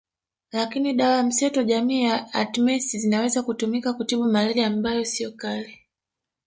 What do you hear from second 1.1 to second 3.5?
mseto jamii ya Artemisin zinaweza